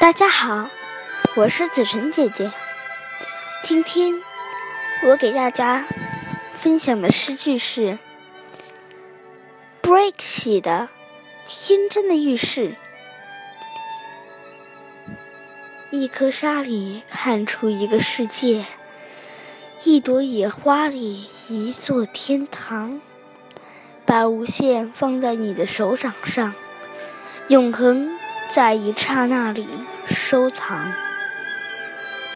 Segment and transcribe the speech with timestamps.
[0.00, 0.70] 大家好，
[1.34, 2.52] 我是子晨姐姐。
[3.64, 4.22] 今天
[5.04, 5.88] 我给大家
[6.52, 7.98] 分享的诗句是
[9.82, 10.88] Break 写的
[11.48, 12.70] 《天真的浴室》。
[15.90, 18.66] 一颗沙里看出一个世界，
[19.82, 23.00] 一朵野花里一座天堂。
[24.06, 26.54] 把无限放在你的手掌上，
[27.48, 28.17] 永恒
[28.48, 29.68] 在一刹那里
[30.06, 31.07] 收藏。